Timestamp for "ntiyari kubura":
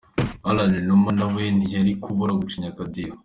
1.57-2.37